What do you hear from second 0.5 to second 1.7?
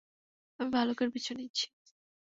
আমি ভালুকের পিছু নিচ্ছি।